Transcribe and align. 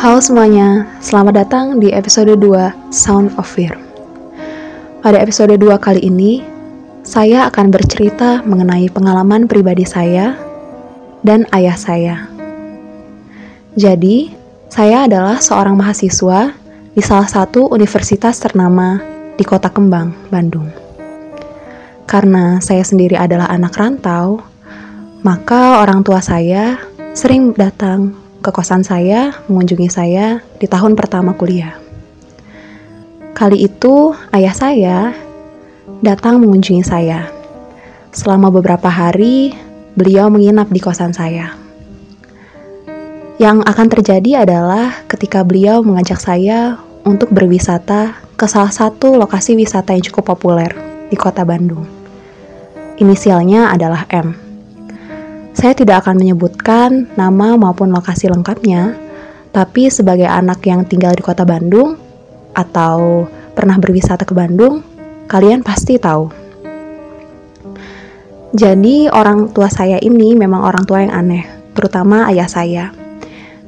Halo 0.00 0.16
semuanya, 0.16 0.88
selamat 1.04 1.44
datang 1.44 1.66
di 1.76 1.92
episode 1.92 2.32
2 2.32 2.88
Sound 2.88 3.36
of 3.36 3.44
Fear. 3.44 3.76
Pada 5.04 5.20
episode 5.20 5.52
2 5.52 5.76
kali 5.76 6.00
ini, 6.00 6.40
saya 7.04 7.44
akan 7.44 7.68
bercerita 7.68 8.40
mengenai 8.48 8.88
pengalaman 8.88 9.44
pribadi 9.44 9.84
saya 9.84 10.40
dan 11.20 11.44
ayah 11.52 11.76
saya. 11.76 12.16
Jadi, 13.76 14.32
saya 14.72 15.04
adalah 15.04 15.36
seorang 15.36 15.76
mahasiswa 15.76 16.48
di 16.96 17.02
salah 17.04 17.28
satu 17.28 17.68
universitas 17.68 18.40
ternama 18.40 19.04
di 19.36 19.44
Kota 19.44 19.68
Kembang, 19.68 20.16
Bandung. 20.32 20.72
Karena 22.08 22.56
saya 22.64 22.88
sendiri 22.88 23.20
adalah 23.20 23.52
anak 23.52 23.76
rantau, 23.76 24.40
maka 25.20 25.84
orang 25.84 26.00
tua 26.00 26.24
saya 26.24 26.88
sering 27.12 27.52
datang 27.52 28.29
ke 28.40 28.50
kosan 28.50 28.80
saya, 28.80 29.36
mengunjungi 29.46 29.88
saya 29.92 30.40
di 30.56 30.64
tahun 30.64 30.96
pertama 30.96 31.36
kuliah. 31.36 31.76
Kali 33.36 33.68
itu, 33.68 34.16
ayah 34.32 34.56
saya 34.56 34.98
datang 36.00 36.40
mengunjungi 36.40 36.84
saya. 36.84 37.28
Selama 38.10 38.48
beberapa 38.48 38.88
hari, 38.88 39.52
beliau 39.94 40.32
menginap 40.32 40.72
di 40.72 40.80
kosan 40.80 41.12
saya. 41.12 41.54
Yang 43.40 43.64
akan 43.64 43.86
terjadi 43.88 44.44
adalah 44.44 45.04
ketika 45.08 45.40
beliau 45.40 45.80
mengajak 45.80 46.20
saya 46.20 46.76
untuk 47.04 47.32
berwisata 47.32 48.16
ke 48.36 48.44
salah 48.44 48.72
satu 48.72 49.16
lokasi 49.16 49.56
wisata 49.56 49.96
yang 49.96 50.04
cukup 50.04 50.36
populer 50.36 50.72
di 51.08 51.16
kota 51.16 51.44
Bandung. 51.44 51.88
Inisialnya 53.00 53.72
adalah 53.72 54.04
M. 54.12 54.49
Saya 55.60 55.76
tidak 55.76 56.08
akan 56.08 56.16
menyebutkan 56.16 57.12
nama 57.20 57.52
maupun 57.52 57.92
lokasi 57.92 58.32
lengkapnya, 58.32 58.96
tapi 59.52 59.92
sebagai 59.92 60.24
anak 60.24 60.64
yang 60.64 60.88
tinggal 60.88 61.12
di 61.12 61.20
kota 61.20 61.44
Bandung 61.44 62.00
atau 62.56 63.28
pernah 63.52 63.76
berwisata 63.76 64.24
ke 64.24 64.32
Bandung, 64.32 64.80
kalian 65.28 65.60
pasti 65.60 66.00
tahu. 66.00 66.32
Jadi, 68.56 69.12
orang 69.12 69.52
tua 69.52 69.68
saya 69.68 70.00
ini 70.00 70.32
memang 70.32 70.64
orang 70.64 70.88
tua 70.88 71.04
yang 71.04 71.12
aneh, 71.12 71.44
terutama 71.76 72.24
ayah 72.32 72.48
saya. 72.48 72.96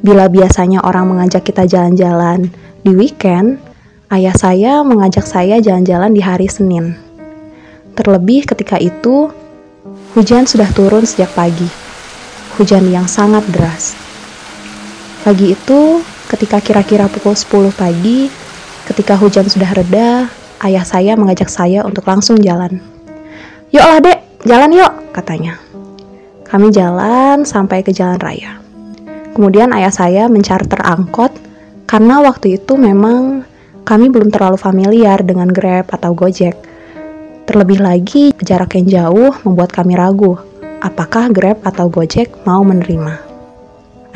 Bila 0.01 0.33
biasanya 0.33 0.81
orang 0.89 1.13
mengajak 1.13 1.45
kita 1.45 1.69
jalan-jalan 1.69 2.49
di 2.81 2.97
weekend, 2.97 3.61
ayah 4.09 4.33
saya 4.33 4.81
mengajak 4.81 5.29
saya 5.29 5.61
jalan-jalan 5.61 6.17
di 6.17 6.25
hari 6.25 6.49
Senin. 6.49 6.97
Terlebih 7.93 8.49
ketika 8.49 8.81
itu 8.81 9.29
Hujan 10.13 10.45
sudah 10.45 10.69
turun 10.73 11.05
sejak 11.05 11.33
pagi. 11.37 11.82
Hujan 12.61 12.85
yang 12.93 13.09
sangat 13.09 13.49
deras. 13.49 13.97
Pagi 15.25 15.57
itu, 15.57 16.05
ketika 16.29 16.61
kira-kira 16.61 17.09
pukul 17.09 17.33
10 17.33 17.73
pagi, 17.73 18.29
ketika 18.85 19.17
hujan 19.17 19.49
sudah 19.49 19.73
reda, 19.73 20.29
ayah 20.61 20.85
saya 20.85 21.17
mengajak 21.17 21.49
saya 21.49 21.81
untuk 21.81 22.05
langsung 22.05 22.37
jalan. 22.45 22.77
Yuklah 23.73 24.05
dek, 24.05 24.45
jalan 24.45 24.69
yuk, 24.77 24.93
katanya. 25.17 25.57
Kami 26.45 26.69
jalan 26.69 27.49
sampai 27.49 27.81
ke 27.81 27.89
jalan 27.89 28.21
raya. 28.21 28.61
Kemudian 29.33 29.73
ayah 29.73 29.89
saya 29.89 30.29
mencharter 30.29 30.85
angkot 30.85 31.33
karena 31.89 32.21
waktu 32.21 32.61
itu 32.61 32.77
memang 32.77 33.49
kami 33.89 34.13
belum 34.13 34.29
terlalu 34.29 34.61
familiar 34.61 35.25
dengan 35.25 35.49
Grab 35.49 35.89
atau 35.89 36.13
Gojek 36.13 36.55
Terlebih 37.43 37.83
lagi, 37.83 38.31
jarak 38.39 38.79
yang 38.79 38.87
jauh 38.87 39.35
membuat 39.43 39.75
kami 39.75 39.99
ragu 39.99 40.52
apakah 40.83 41.31
Grab 41.31 41.63
atau 41.63 41.87
Gojek 41.87 42.43
mau 42.43 42.67
menerima. 42.67 43.23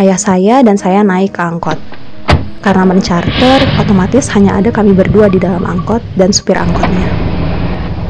Ayah 0.03 0.19
saya 0.19 0.67
dan 0.67 0.75
saya 0.75 1.07
naik 1.07 1.39
ke 1.39 1.41
angkot. 1.41 1.79
Karena 2.61 2.83
mencharter, 2.83 3.63
otomatis 3.79 4.27
hanya 4.35 4.59
ada 4.59 4.75
kami 4.75 4.91
berdua 4.91 5.31
di 5.31 5.39
dalam 5.39 5.63
angkot 5.63 6.03
dan 6.19 6.35
supir 6.35 6.59
angkotnya. 6.59 7.07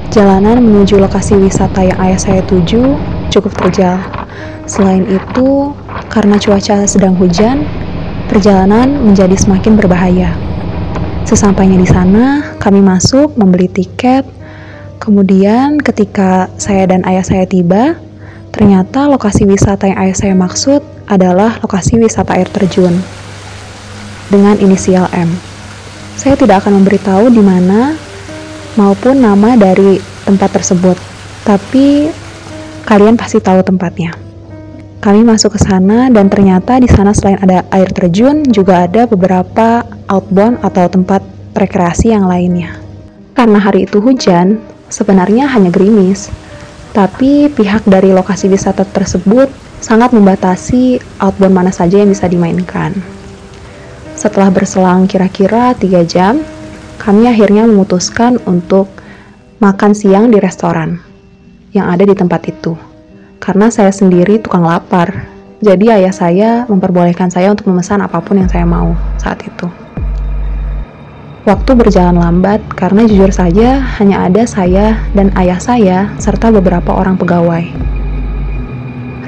Jalanan 0.08 0.64
menuju 0.64 0.96
lokasi 0.96 1.36
wisata 1.36 1.84
yang 1.84 2.00
ayah 2.00 2.16
saya 2.16 2.40
tuju 2.48 2.96
cukup 3.28 3.52
terjal. 3.52 4.00
Selain 4.64 5.04
itu, 5.04 5.76
karena 6.08 6.40
cuaca 6.40 6.88
sedang 6.88 7.12
hujan, 7.20 7.68
perjalanan 8.32 8.88
menjadi 9.04 9.36
semakin 9.36 9.76
berbahaya. 9.76 10.32
Sesampainya 11.28 11.76
di 11.76 11.86
sana, 11.86 12.56
kami 12.56 12.80
masuk 12.80 13.36
membeli 13.36 13.68
tiket 13.68 14.24
Kemudian 14.96 15.78
ketika 15.78 16.48
saya 16.56 16.88
dan 16.88 17.04
ayah 17.04 17.22
saya 17.22 17.44
tiba, 17.44 18.00
ternyata 18.56 19.04
lokasi 19.04 19.44
wisata 19.44 19.84
yang 19.84 20.00
ayah 20.00 20.16
saya 20.16 20.32
maksud 20.32 20.80
adalah 21.04 21.60
lokasi 21.60 22.00
wisata 22.00 22.40
air 22.40 22.48
terjun 22.48 22.96
dengan 24.32 24.56
inisial 24.56 25.12
M. 25.12 25.28
Saya 26.16 26.40
tidak 26.40 26.64
akan 26.64 26.80
memberitahu 26.80 27.28
di 27.28 27.44
mana 27.44 27.92
maupun 28.80 29.20
nama 29.20 29.60
dari 29.60 30.00
tempat 30.24 30.56
tersebut, 30.56 30.96
tapi 31.44 32.08
kalian 32.88 33.20
pasti 33.20 33.44
tahu 33.44 33.60
tempatnya. 33.60 34.16
Kami 35.04 35.20
masuk 35.22 35.54
ke 35.54 35.60
sana 35.60 36.08
dan 36.08 36.32
ternyata 36.32 36.80
di 36.80 36.88
sana 36.88 37.12
selain 37.12 37.36
ada 37.44 37.62
air 37.76 37.92
terjun 37.92 38.40
juga 38.48 38.88
ada 38.88 39.04
beberapa 39.04 39.84
outbound 40.08 40.64
atau 40.64 40.88
tempat 40.88 41.20
rekreasi 41.52 42.16
yang 42.16 42.24
lainnya. 42.24 42.80
Karena 43.36 43.60
hari 43.60 43.84
itu 43.84 44.00
hujan, 44.00 44.64
sebenarnya 44.88 45.44
hanya 45.52 45.68
gerimis, 45.68 46.32
tapi 46.96 47.52
pihak 47.52 47.84
dari 47.84 48.08
lokasi 48.16 48.48
wisata 48.48 48.88
tersebut 48.88 49.52
sangat 49.84 50.16
membatasi 50.16 50.96
outbound 51.20 51.52
mana 51.52 51.68
saja 51.68 52.00
yang 52.00 52.08
bisa 52.08 52.24
dimainkan. 52.24 52.96
Setelah 54.16 54.48
berselang 54.48 55.04
kira-kira 55.04 55.76
3 55.76 56.08
jam, 56.08 56.40
kami 56.96 57.28
akhirnya 57.28 57.68
memutuskan 57.68 58.40
untuk 58.48 58.88
makan 59.60 59.92
siang 59.92 60.32
di 60.32 60.40
restoran 60.40 60.96
yang 61.76 61.92
ada 61.92 62.08
di 62.08 62.16
tempat 62.16 62.48
itu. 62.48 62.72
Karena 63.44 63.68
saya 63.68 63.92
sendiri 63.92 64.40
tukang 64.40 64.64
lapar, 64.64 65.28
jadi 65.60 66.00
ayah 66.00 66.14
saya 66.16 66.50
memperbolehkan 66.64 67.28
saya 67.28 67.52
untuk 67.52 67.68
memesan 67.68 68.00
apa 68.00 68.24
pun 68.24 68.40
yang 68.40 68.48
saya 68.48 68.64
mau 68.64 68.96
saat 69.20 69.44
itu. 69.44 69.85
Waktu 71.46 71.78
berjalan 71.78 72.18
lambat 72.18 72.58
karena 72.74 73.06
jujur 73.06 73.30
saja 73.30 73.78
hanya 74.02 74.26
ada 74.26 74.42
saya 74.50 74.98
dan 75.14 75.30
ayah 75.38 75.62
saya 75.62 76.10
serta 76.18 76.50
beberapa 76.50 76.90
orang 76.90 77.14
pegawai. 77.14 77.70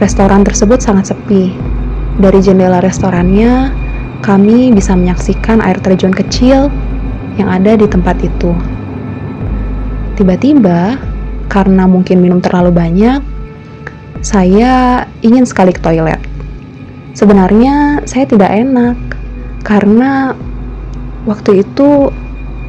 Restoran 0.02 0.42
tersebut 0.42 0.82
sangat 0.82 1.14
sepi. 1.14 1.54
Dari 2.18 2.42
jendela 2.42 2.82
restorannya, 2.82 3.70
kami 4.26 4.74
bisa 4.74 4.98
menyaksikan 4.98 5.62
air 5.62 5.78
terjun 5.78 6.10
kecil 6.10 6.74
yang 7.38 7.54
ada 7.54 7.78
di 7.78 7.86
tempat 7.86 8.18
itu. 8.18 8.50
Tiba-tiba, 10.18 10.98
karena 11.46 11.86
mungkin 11.86 12.18
minum 12.18 12.42
terlalu 12.42 12.74
banyak, 12.74 13.22
saya 14.26 15.06
ingin 15.22 15.46
sekali 15.46 15.70
ke 15.70 15.78
toilet. 15.78 16.18
Sebenarnya 17.14 18.02
saya 18.10 18.26
tidak 18.26 18.50
enak 18.50 18.98
karena 19.62 20.34
Waktu 21.28 21.60
itu 21.60 22.08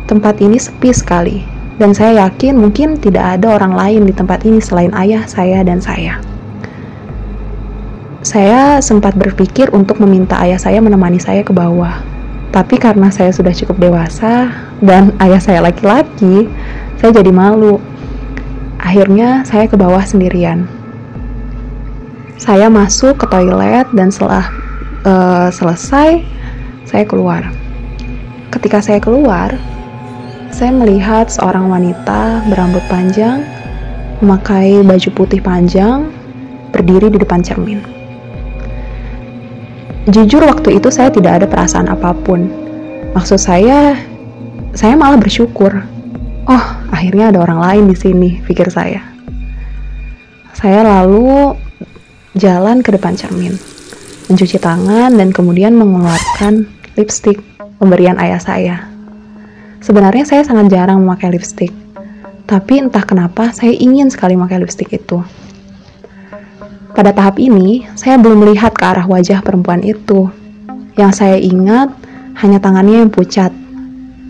tempat 0.03 0.44
ini 0.44 0.59
sepi 0.59 0.92
sekali 0.92 1.47
dan 1.80 1.96
saya 1.96 2.28
yakin 2.28 2.59
mungkin 2.59 3.00
tidak 3.00 3.40
ada 3.40 3.56
orang 3.56 3.72
lain 3.72 4.02
di 4.03 4.12
tempat 4.12 4.44
ini 4.44 4.59
selain 4.59 4.92
ayah 5.00 5.24
saya 5.31 5.64
dan 5.64 5.80
saya. 5.80 6.20
Saya 8.19 8.84
sempat 8.84 9.16
berpikir 9.16 9.72
untuk 9.72 10.03
meminta 10.03 10.36
ayah 10.44 10.59
saya 10.59 10.84
menemani 10.84 11.24
saya 11.24 11.40
ke 11.40 11.56
bawah. 11.56 12.03
Tapi 12.52 12.75
karena 12.75 13.08
saya 13.08 13.31
sudah 13.31 13.56
cukup 13.56 13.80
dewasa 13.80 14.52
dan 14.84 15.16
ayah 15.24 15.40
saya 15.40 15.64
laki-laki, 15.64 16.52
saya 17.00 17.16
jadi 17.16 17.31
malu. 17.31 17.80
Akhirnya 18.75 19.48
saya 19.48 19.72
ke 19.72 19.80
bawah 19.80 20.03
sendirian. 20.03 20.68
Saya 22.36 22.68
masuk 22.68 23.24
ke 23.24 23.25
toilet 23.31 23.88
dan 23.95 24.12
setelah 24.12 24.51
uh, 25.07 25.48
selesai, 25.48 26.28
saya 26.84 27.07
keluar. 27.07 27.59
Ketika 28.50 28.81
saya 28.81 28.98
keluar, 28.98 29.54
saya 30.50 30.74
melihat 30.74 31.30
seorang 31.30 31.69
wanita 31.69 32.50
berambut 32.50 32.81
panjang, 32.90 33.46
memakai 34.25 34.81
baju 34.81 35.10
putih 35.13 35.38
panjang, 35.38 36.10
berdiri 36.74 37.13
di 37.13 37.22
depan 37.22 37.46
cermin. 37.46 37.78
Jujur 40.10 40.42
waktu 40.42 40.81
itu 40.81 40.90
saya 40.90 41.13
tidak 41.13 41.42
ada 41.42 41.46
perasaan 41.46 41.94
apa 41.94 42.18
pun. 42.18 42.50
Maksud 43.13 43.38
saya, 43.38 43.94
saya 44.74 44.98
malah 44.98 45.22
bersyukur. 45.22 45.86
Oh, 46.50 46.66
akhirnya 46.90 47.30
ada 47.30 47.46
orang 47.46 47.62
lain 47.62 47.84
di 47.94 47.98
sini, 47.98 48.30
pikir 48.42 48.74
saya. 48.74 49.06
Saya 50.57 50.81
lalu 50.81 51.54
jalan 52.34 52.81
ke 52.81 52.98
depan 52.98 53.13
cermin, 53.13 53.54
mencuci 54.25 54.57
tangan 54.57 55.13
dan 55.13 55.30
kemudian 55.30 55.78
mengeluarkan 55.78 56.66
lipstick 56.98 57.38
pemberian 57.80 58.20
ayah 58.20 58.38
saya. 58.38 58.78
Sebenarnya 59.80 60.28
saya 60.28 60.44
sangat 60.44 60.70
jarang 60.70 61.00
memakai 61.00 61.31
lipstick, 61.31 61.72
tapi 62.44 62.84
entah 62.84 63.02
kenapa 63.08 63.56
saya 63.56 63.72
ingin 63.72 64.12
sekali 64.12 64.36
memakai 64.36 64.60
lipstick 64.60 64.92
itu. 64.92 65.24
Pada 66.92 67.16
tahap 67.16 67.40
ini, 67.40 67.88
saya 67.96 68.20
belum 68.20 68.44
melihat 68.44 68.76
ke 68.76 68.84
arah 68.84 69.08
wajah 69.08 69.40
perempuan 69.40 69.80
itu. 69.88 70.28
Yang 71.00 71.24
saya 71.24 71.40
ingat 71.40 71.96
hanya 72.44 72.60
tangannya 72.60 73.08
yang 73.08 73.12
pucat. 73.14 73.56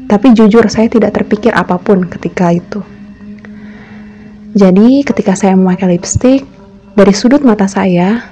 Tapi 0.05 0.37
jujur 0.37 0.69
saya 0.69 0.85
tidak 0.85 1.17
terpikir 1.17 1.49
apa 1.49 1.81
pun 1.81 2.05
ketika 2.05 2.53
itu. 2.53 2.85
Jadi 4.53 5.01
ketika 5.01 5.33
saya 5.33 5.57
memakai 5.57 5.97
lipstick, 5.97 6.45
dari 6.93 7.13
sudut 7.13 7.41
mata 7.41 7.65
saya, 7.65 8.27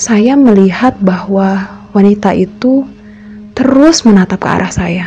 saya 0.00 0.36
melihat 0.36 0.96
bahwa 1.00 1.64
wanita 1.96 2.32
itu 2.32 2.88
terus 3.54 4.02
menatap 4.06 4.40
ke 4.42 4.48
arah 4.48 4.72
saya. 4.72 5.06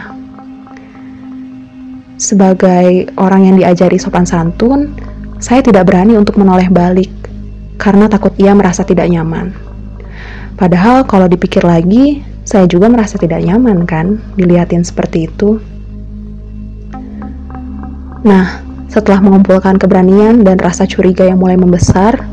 Sebagai 2.18 3.12
orang 3.20 3.52
yang 3.52 3.56
diajari 3.60 4.00
sopan 4.00 4.24
santun, 4.24 4.96
saya 5.44 5.60
tidak 5.60 5.92
berani 5.92 6.16
untuk 6.16 6.40
menoleh 6.40 6.72
balik 6.72 7.12
karena 7.76 8.08
takut 8.08 8.32
ia 8.40 8.56
merasa 8.56 8.88
tidak 8.88 9.12
nyaman. 9.12 9.52
Padahal 10.56 11.04
kalau 11.04 11.28
dipikir 11.28 11.66
lagi, 11.66 12.24
saya 12.48 12.64
juga 12.70 12.88
merasa 12.88 13.20
tidak 13.20 13.44
nyaman 13.44 13.84
kan 13.84 14.24
dilihatin 14.40 14.88
seperti 14.88 15.28
itu. 15.28 15.60
Nah, 18.24 18.64
setelah 18.88 19.20
mengumpulkan 19.20 19.76
keberanian 19.76 20.48
dan 20.48 20.62
rasa 20.62 20.88
curiga 20.88 21.28
yang 21.28 21.44
mulai 21.44 21.60
membesar, 21.60 22.24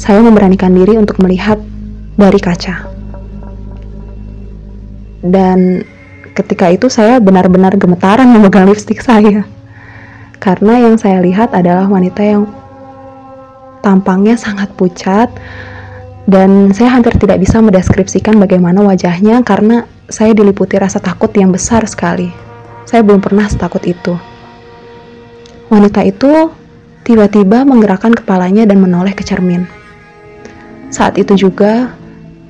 saya 0.00 0.24
memberanikan 0.24 0.72
diri 0.72 0.96
untuk 0.96 1.20
melihat 1.20 1.60
dari 2.16 2.40
kaca. 2.40 2.89
Dan 5.20 5.84
ketika 6.32 6.72
itu 6.72 6.88
saya 6.88 7.20
benar-benar 7.20 7.76
gemetaran 7.76 8.28
memegang 8.34 8.68
lipstick 8.68 9.04
saya. 9.04 9.44
Karena 10.40 10.80
yang 10.80 10.96
saya 10.96 11.20
lihat 11.20 11.52
adalah 11.52 11.84
wanita 11.84 12.24
yang 12.24 12.48
tampangnya 13.84 14.36
sangat 14.36 14.72
pucat 14.76 15.28
dan 16.28 16.72
saya 16.72 16.96
hampir 16.96 17.16
tidak 17.16 17.40
bisa 17.40 17.60
mendeskripsikan 17.60 18.36
bagaimana 18.36 18.84
wajahnya 18.84 19.40
karena 19.44 19.88
saya 20.08 20.32
diliputi 20.36 20.76
rasa 20.80 21.00
takut 21.00 21.28
yang 21.36 21.52
besar 21.52 21.84
sekali. 21.84 22.32
Saya 22.88 23.04
belum 23.04 23.20
pernah 23.20 23.46
setakut 23.46 23.84
itu. 23.84 24.16
Wanita 25.70 26.02
itu 26.02 26.50
tiba-tiba 27.06 27.62
menggerakkan 27.62 28.14
kepalanya 28.14 28.66
dan 28.66 28.82
menoleh 28.82 29.14
ke 29.14 29.22
cermin. 29.22 29.64
Saat 30.90 31.16
itu 31.16 31.38
juga 31.38 31.94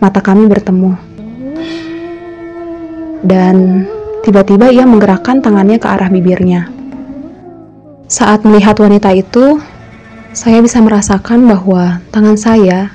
mata 0.00 0.24
kami 0.24 0.48
bertemu. 0.48 1.09
Dan 3.20 3.84
tiba-tiba 4.24 4.72
ia 4.72 4.88
menggerakkan 4.88 5.44
tangannya 5.44 5.76
ke 5.76 5.86
arah 5.86 6.08
bibirnya. 6.08 6.72
Saat 8.10 8.42
melihat 8.42 8.80
wanita 8.80 9.14
itu, 9.14 9.62
saya 10.34 10.58
bisa 10.64 10.82
merasakan 10.82 11.46
bahwa 11.46 12.02
tangan 12.10 12.38
saya 12.38 12.90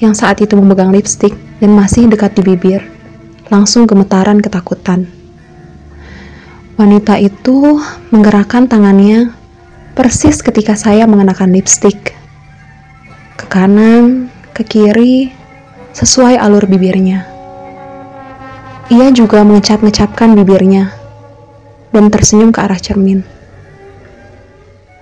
yang 0.00 0.16
saat 0.16 0.40
itu 0.40 0.56
memegang 0.56 0.92
lipstick 0.92 1.32
dan 1.60 1.72
masih 1.76 2.08
dekat 2.08 2.36
di 2.36 2.42
bibir, 2.44 2.84
langsung 3.52 3.84
gemetaran 3.84 4.40
ketakutan. 4.40 5.08
Wanita 6.80 7.20
itu 7.20 7.76
menggerakkan 8.08 8.64
tangannya 8.64 9.36
Persis 9.90 10.40
ketika 10.40 10.78
saya 10.78 11.04
mengenakan 11.04 11.52
lipstick. 11.52 12.16
Ke 13.36 13.44
kanan, 13.50 14.32
ke 14.54 14.62
kiri, 14.62 15.34
sesuai 15.92 16.38
alur 16.40 16.64
bibirnya. 16.64 17.26
Ia 18.90 19.14
juga 19.14 19.46
mengecap-ngecapkan 19.46 20.34
bibirnya 20.34 20.90
dan 21.94 22.10
tersenyum 22.10 22.50
ke 22.50 22.58
arah 22.58 22.74
cermin. 22.74 23.22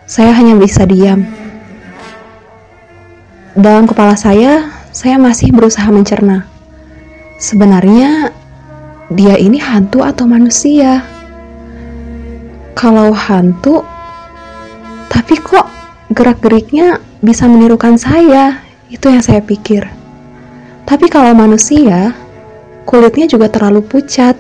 Saya 0.05 0.37
hanya 0.37 0.61
bisa 0.61 0.85
diam. 0.85 1.25
Dalam 3.57 3.89
kepala 3.89 4.13
saya, 4.13 4.69
saya 4.93 5.17
masih 5.17 5.57
berusaha 5.57 5.89
mencerna. 5.89 6.45
Sebenarnya, 7.41 8.29
dia 9.09 9.41
ini 9.41 9.57
hantu 9.57 10.05
atau 10.05 10.29
manusia? 10.29 11.01
Kalau 12.77 13.17
hantu, 13.17 13.89
tapi 15.09 15.41
kok 15.41 15.65
gerak-geriknya 16.13 17.01
bisa 17.25 17.49
menirukan 17.49 17.97
saya? 17.97 18.61
Itu 18.93 19.09
yang 19.09 19.25
saya 19.25 19.41
pikir. 19.41 19.89
Tapi 20.85 21.09
kalau 21.09 21.33
manusia, 21.33 22.28
kulitnya 22.89 23.29
juga 23.29 23.53
terlalu 23.53 23.85
pucat. 23.85 24.33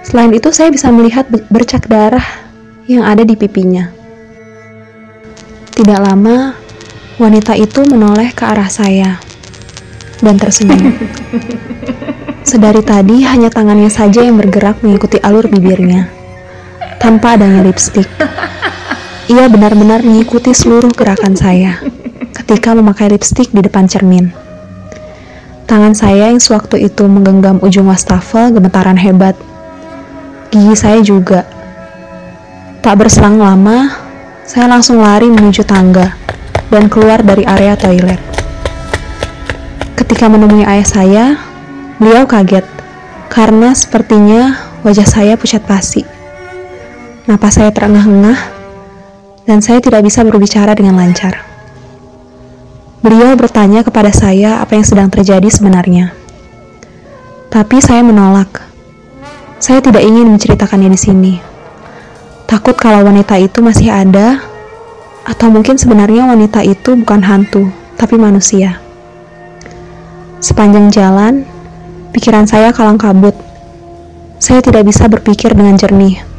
Selain 0.00 0.32
itu, 0.32 0.48
saya 0.56 0.72
bisa 0.72 0.88
melihat 0.88 1.28
bercak 1.52 1.84
darah 1.84 2.24
yang 2.88 3.04
ada 3.04 3.20
di 3.20 3.36
pipinya. 3.36 3.92
Tidak 5.76 6.00
lama, 6.00 6.56
wanita 7.20 7.52
itu 7.60 7.84
menoleh 7.84 8.32
ke 8.32 8.48
arah 8.48 8.72
saya 8.72 9.20
dan 10.24 10.40
tersenyum. 10.40 10.96
Sedari 12.40 12.80
tadi, 12.80 13.20
hanya 13.28 13.52
tangannya 13.52 13.92
saja 13.92 14.24
yang 14.24 14.40
bergerak 14.40 14.80
mengikuti 14.80 15.20
alur 15.20 15.44
bibirnya, 15.44 16.08
tanpa 16.96 17.36
adanya 17.36 17.60
lipstick. 17.60 18.08
Ia 19.28 19.46
benar-benar 19.52 20.00
mengikuti 20.00 20.56
seluruh 20.56 20.90
gerakan 20.96 21.36
saya 21.36 21.84
ketika 22.32 22.72
memakai 22.72 23.12
lipstick 23.12 23.52
di 23.52 23.60
depan 23.60 23.86
cermin. 23.86 24.39
Tangan 25.70 25.94
saya 25.94 26.34
yang 26.34 26.42
sewaktu 26.42 26.82
itu 26.82 27.06
menggenggam 27.06 27.62
ujung 27.62 27.86
wastafel 27.86 28.50
gemetaran 28.50 28.98
hebat. 28.98 29.38
Gigi 30.50 30.74
saya 30.74 30.98
juga. 30.98 31.46
Tak 32.82 32.98
berselang 32.98 33.38
lama, 33.38 33.86
saya 34.42 34.66
langsung 34.66 34.98
lari 34.98 35.30
menuju 35.30 35.62
tangga 35.62 36.18
dan 36.74 36.90
keluar 36.90 37.22
dari 37.22 37.46
area 37.46 37.78
toilet. 37.78 38.18
Ketika 39.94 40.26
menemui 40.26 40.66
ayah 40.66 40.88
saya, 40.90 41.24
beliau 42.02 42.26
kaget 42.26 42.66
karena 43.30 43.70
sepertinya 43.70 44.58
wajah 44.82 45.06
saya 45.06 45.38
pucat 45.38 45.62
pasi. 45.62 46.02
Napas 47.30 47.62
saya 47.62 47.70
terengah-engah 47.70 48.42
dan 49.46 49.62
saya 49.62 49.78
tidak 49.78 50.02
bisa 50.02 50.26
berbicara 50.26 50.74
dengan 50.74 50.98
lancar. 50.98 51.49
Beliau 53.00 53.32
bertanya 53.36 53.80
kepada 53.80 54.12
saya 54.12 54.60
apa 54.60 54.76
yang 54.76 54.84
sedang 54.84 55.08
terjadi 55.08 55.48
sebenarnya. 55.48 56.12
Tapi 57.48 57.80
saya 57.80 58.04
menolak. 58.04 58.68
Saya 59.60 59.80
tidak 59.80 60.04
ingin 60.04 60.28
menceritakannya 60.28 60.92
di 60.92 61.00
sini. 61.00 61.34
Takut 62.44 62.76
kalau 62.76 63.04
wanita 63.08 63.40
itu 63.40 63.64
masih 63.64 63.88
ada, 63.88 64.44
atau 65.24 65.48
mungkin 65.48 65.76
sebenarnya 65.80 66.28
wanita 66.28 66.60
itu 66.64 66.96
bukan 67.00 67.20
hantu, 67.24 67.68
tapi 67.96 68.20
manusia. 68.20 68.80
Sepanjang 70.40 70.92
jalan, 70.92 71.44
pikiran 72.12 72.48
saya 72.48 72.72
kalang 72.72 73.00
kabut. 73.00 73.36
Saya 74.40 74.64
tidak 74.64 74.88
bisa 74.88 75.04
berpikir 75.04 75.52
dengan 75.52 75.76
jernih 75.76 76.30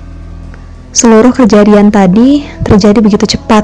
Seluruh 0.91 1.31
kejadian 1.31 1.87
tadi 1.87 2.43
terjadi 2.67 2.99
begitu 2.99 3.23
cepat. 3.23 3.63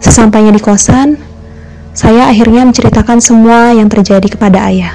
Sesampainya 0.00 0.48
di 0.48 0.56
kosan, 0.56 1.20
saya 1.90 2.30
akhirnya 2.30 2.62
menceritakan 2.62 3.18
semua 3.18 3.74
yang 3.74 3.90
terjadi 3.90 4.24
kepada 4.30 4.70
ayah. 4.70 4.94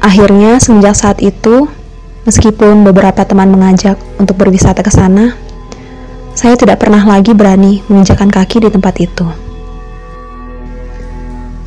Akhirnya, 0.00 0.56
semenjak 0.56 0.96
saat 0.96 1.20
itu, 1.20 1.68
meskipun 2.24 2.80
beberapa 2.88 3.20
teman 3.28 3.52
mengajak 3.52 4.00
untuk 4.16 4.40
berwisata 4.40 4.80
ke 4.80 4.88
sana, 4.88 5.36
saya 6.32 6.56
tidak 6.56 6.80
pernah 6.80 7.04
lagi 7.04 7.36
berani 7.36 7.84
menginjakan 7.84 8.32
kaki 8.32 8.64
di 8.64 8.72
tempat 8.72 8.96
itu. 8.96 9.28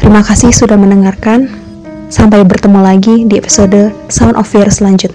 Terima 0.01 0.25
kasih 0.25 0.49
sudah 0.49 0.75
mendengarkan. 0.75 1.61
Sampai 2.09 2.41
bertemu 2.45 2.81
lagi 2.81 3.25
di 3.25 3.37
episode 3.37 3.93
Sound 4.09 4.33
of 4.37 4.49
Fear 4.49 4.69
selanjutnya. 4.73 5.12